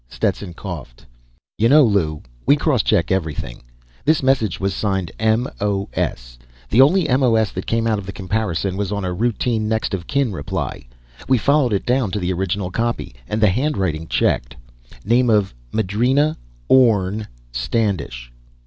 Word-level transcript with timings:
Stetson 0.09 0.55
coughed. 0.55 1.05
"You 1.59 1.69
know, 1.69 1.83
Lew, 1.83 2.23
we 2.47 2.55
cross 2.55 2.81
check 2.81 3.11
everything. 3.11 3.61
This 4.03 4.23
message 4.23 4.59
was 4.59 4.73
signed 4.73 5.11
M.O.S. 5.19 6.39
The 6.71 6.81
only 6.81 7.07
M.O.S. 7.07 7.51
that 7.51 7.67
came 7.67 7.85
out 7.85 7.99
of 7.99 8.07
the 8.07 8.11
comparison 8.11 8.77
was 8.77 8.91
on 8.91 9.05
a 9.05 9.13
routine 9.13 9.67
next 9.69 9.93
of 9.93 10.07
kin 10.07 10.33
reply. 10.33 10.87
We 11.27 11.37
followed 11.37 11.73
it 11.73 11.85
down 11.85 12.09
to 12.13 12.19
the 12.19 12.33
original 12.33 12.71
copy, 12.71 13.13
and 13.27 13.39
the 13.39 13.49
handwriting 13.49 14.07
checked. 14.07 14.55
Name 15.05 15.29
of 15.29 15.53
Madrena 15.71 16.35
Orne 16.67 17.27
Standish." 17.51 18.31